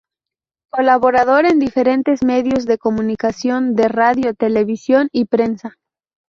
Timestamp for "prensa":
5.25-5.75